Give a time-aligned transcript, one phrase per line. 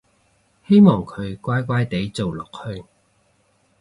[0.67, 2.83] 希望佢乖乖哋做落去